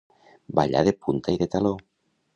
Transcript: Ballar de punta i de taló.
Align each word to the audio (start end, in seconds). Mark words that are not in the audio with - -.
Ballar 0.59 0.81
de 0.89 0.95
punta 1.05 1.37
i 1.37 1.39
de 1.43 1.49
taló. 1.57 1.79